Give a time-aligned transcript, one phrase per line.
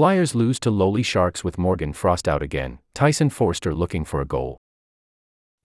[0.00, 4.24] Flyers lose to lowly Sharks with Morgan Frost out again, Tyson Foerster looking for a
[4.24, 4.56] goal.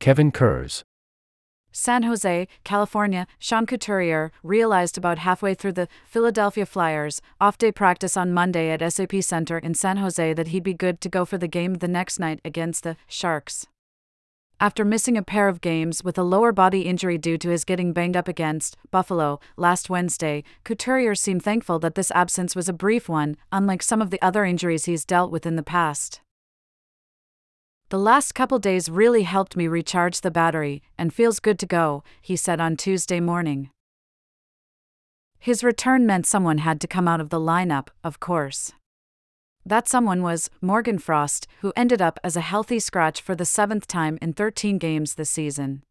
[0.02, 0.84] Kevin Kurz.
[1.72, 8.18] San Jose, California, Sean Couturier realized about halfway through the Philadelphia Flyers off day practice
[8.18, 11.38] on Monday at SAP Center in San Jose that he'd be good to go for
[11.38, 13.68] the game the next night against the Sharks.
[14.60, 17.92] After missing a pair of games with a lower body injury due to his getting
[17.92, 23.10] banged up against Buffalo last Wednesday, Couturier seemed thankful that this absence was a brief
[23.10, 26.22] one, unlike some of the other injuries he's dealt with in the past.
[27.90, 32.04] The last couple days really helped me recharge the battery, and feels good to go,
[32.22, 33.70] he said on Tuesday morning.
[35.38, 38.72] His return meant someone had to come out of the lineup, of course.
[39.68, 43.88] That someone was Morgan Frost, who ended up as a healthy scratch for the seventh
[43.88, 45.82] time in 13 games this season.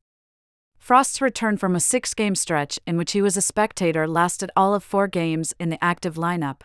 [0.78, 4.74] Frost's return from a six game stretch in which he was a spectator lasted all
[4.74, 6.60] of four games in the active lineup.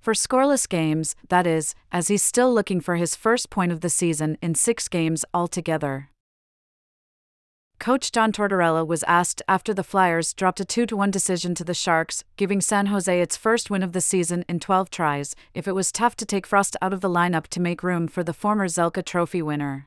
[0.00, 3.90] For scoreless games, that is, as he's still looking for his first point of the
[3.90, 6.10] season in six games altogether.
[7.78, 11.74] Coach John Tortorella was asked after the Flyers dropped a 2 1 decision to the
[11.74, 15.76] Sharks, giving San Jose its first win of the season in 12 tries, if it
[15.76, 18.66] was tough to take Frost out of the lineup to make room for the former
[18.66, 19.86] Selke Trophy winner.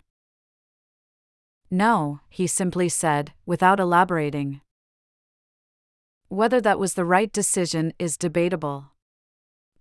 [1.69, 4.61] No, he simply said, without elaborating.
[6.29, 8.91] Whether that was the right decision is debatable.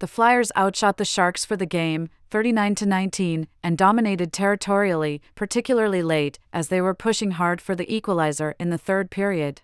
[0.00, 6.02] The Flyers outshot the Sharks for the game, 39 to 19, and dominated territorially, particularly
[6.02, 9.60] late, as they were pushing hard for the equalizer in the third period.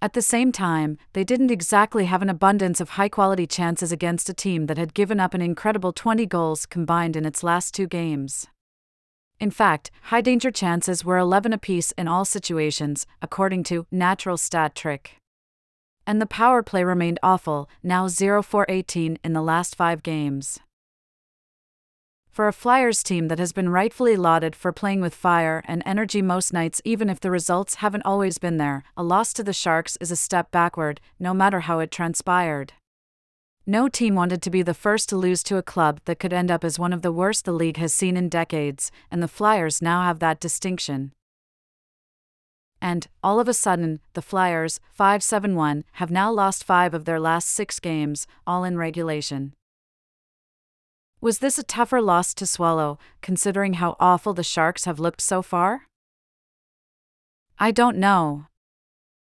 [0.00, 4.28] At the same time, they didn't exactly have an abundance of high quality chances against
[4.28, 7.88] a team that had given up an incredible 20 goals combined in its last two
[7.88, 8.46] games.
[9.40, 14.76] In fact, high danger chances were 11 apiece in all situations, according to Natural Stat
[14.76, 15.16] Trick
[16.06, 20.60] and the power play remained awful, now 0 4 18 in the last five games.
[22.32, 26.22] For a Flyers team that has been rightfully lauded for playing with fire and energy
[26.22, 29.98] most nights, even if the results haven't always been there, a loss to the Sharks
[30.00, 32.72] is a step backward, no matter how it transpired.
[33.66, 36.50] No team wanted to be the first to lose to a club that could end
[36.50, 39.82] up as one of the worst the league has seen in decades, and the Flyers
[39.82, 41.12] now have that distinction
[42.82, 47.48] and, all of a sudden, the Flyers, 571, have now lost five of their last
[47.48, 49.54] six games, all in regulation.
[51.20, 55.42] Was this a tougher loss to swallow, considering how awful the Sharks have looked so
[55.42, 55.86] far?
[57.56, 58.46] I don't know.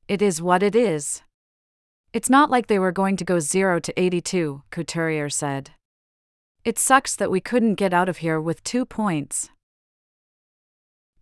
[0.09, 1.23] It is what it is.
[2.13, 5.71] It's not like they were going to go 0 to 82, Couturier said.
[6.65, 9.51] It sucks that we couldn't get out of here with two points.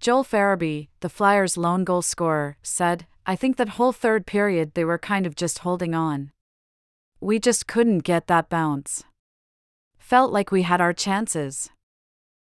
[0.02, 4.84] Joel Farabee, the Flyers' lone goal scorer, said, I think that whole third period they
[4.84, 6.32] were kind of just holding on.
[7.20, 9.04] We just couldn't get that bounce.
[9.98, 11.70] Felt like we had our chances.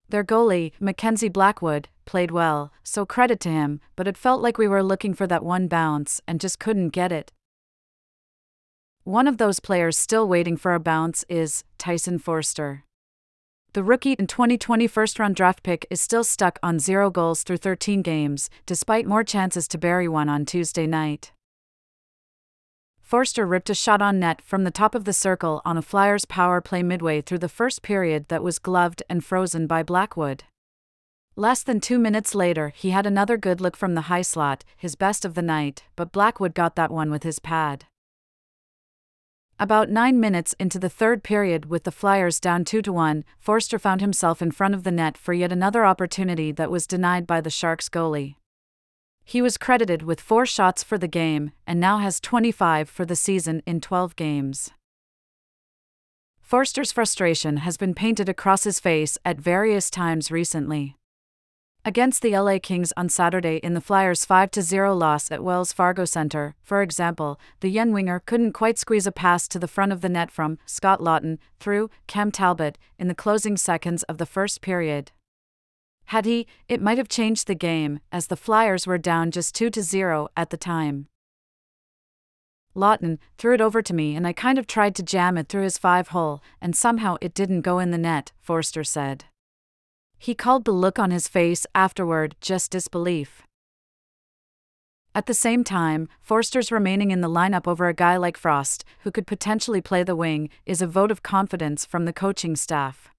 [0.10, 4.68] Their goalie, Mackenzie Blackwood, played well, so credit to him, but it felt like we
[4.68, 7.32] were looking for that one bounce and just couldn't get it.
[9.06, 12.84] One of those players still waiting for a bounce is Tyson Foerster.
[13.74, 17.58] The rookie and 2020 first round draft pick is still stuck on zero goals through
[17.58, 21.34] 13 games, despite more chances to bury one on Tuesday night.
[23.00, 26.26] Foerster ripped a shot on net from the top of the circle on a Flyers
[26.26, 30.46] power play midway through the first period that was gloved and frozen by Blackwood.
[31.36, 34.96] Less than two minutes later, he had another good look from the high slot, his
[34.96, 37.86] best of the night, but Blackwood got that one with his pad.
[39.62, 43.78] About nine minutes into the third period, with the Flyers down 2 to 1, Foerster
[43.78, 47.42] found himself in front of the net for yet another opportunity that was denied by
[47.42, 48.36] the Sharks goalie.
[49.26, 53.18] He was credited with four shots for the game and now has 25 for the
[53.18, 54.72] season in 12 games.
[56.40, 60.96] Foerster's frustration has been painted across his face at various times recently.
[61.86, 66.04] Against the LA Kings on Saturday in the Flyers' 5 0 loss at Wells Fargo
[66.04, 70.02] Center, for example, the young winger couldn't quite squeeze a pass to the front of
[70.02, 74.60] the net from Scott Laughton through Cam Talbot in the closing seconds of the first
[74.60, 75.14] period.
[76.08, 79.72] Had he, it might have changed the game, as the Flyers were down just 2
[79.82, 81.08] 0 at the time.
[82.76, 85.64] Laughton threw it over to me and I kind of tried to jam it through
[85.64, 89.26] his five hole, and somehow it didn't go in the net, Foerster said.
[90.20, 93.42] He called the look on his face afterward just disbelief.
[95.16, 99.12] At the same time, Foerster's remaining in the lineup over a guy like Frost, who
[99.12, 103.10] could potentially play the wing, is a vote of confidence from the coaching staff.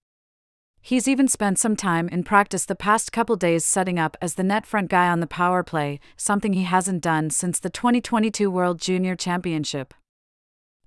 [0.82, 4.42] He's even spent some time in practice the past couple days setting up as the
[4.42, 8.80] net front guy on the power play, something he hasn't done since the 2022 World
[8.80, 9.94] Junior Championship.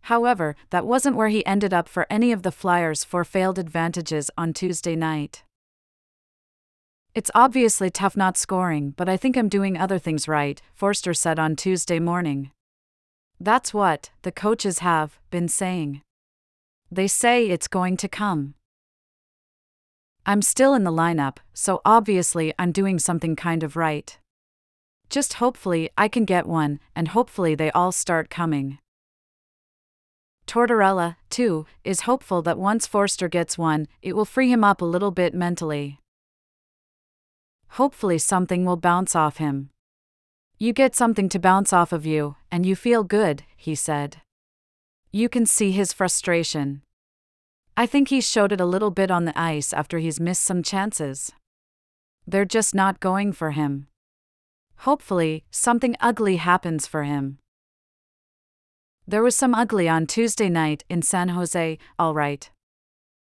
[0.02, 4.30] However, that wasn't where he ended up for any of the Flyers' four failed advantages
[4.38, 5.44] on Tuesday night.
[7.16, 11.38] It's obviously tough not scoring, but I think I'm doing other things right, Foerster said
[11.38, 12.50] on Tuesday morning.
[13.40, 16.02] That's what the coaches have been saying.
[16.92, 18.56] They say it's going to come.
[20.26, 24.18] I'm still in the lineup, so obviously I'm doing something kind of right.
[25.12, 28.80] Just hopefully I can get one, and hopefully they all start coming.
[30.48, 34.86] Tortorella, too, is hopeful that once Foerster gets one, it will free him up a
[34.86, 36.00] little bit mentally.
[37.74, 39.72] Hopefully, something will bounce off him.
[40.60, 44.18] You get something to bounce off of you, and you feel good, he said.
[45.12, 46.84] You can see his frustration.
[47.76, 50.62] I think he showed it a little bit on the ice after he's missed some
[50.62, 51.32] chances.
[52.28, 53.88] They're just not going for him.
[54.86, 57.40] Hopefully, something ugly happens for him.
[59.08, 62.52] There was some ugly on Tuesday night in San Jose, all right.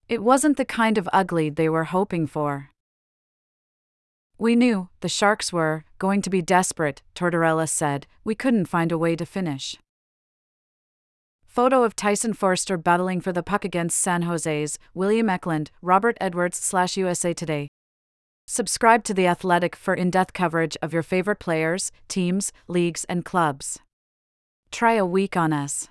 [0.08, 2.70] It wasn't the kind of ugly they were hoping for.
[4.42, 8.98] We knew, the Sharks were, going to be desperate, Tortorella said, we couldn't find a
[8.98, 9.76] way to finish.
[11.46, 16.58] Photo of Tyson Foerster battling for the puck against San Jose's William Eklund, Robert Edwards
[16.58, 17.68] slash USA Today.
[18.48, 23.26] Subscribe to The Athletic for in depth coverage of your favorite players, teams, leagues, and
[23.26, 23.80] clubs.
[24.72, 25.90] Try a week on us.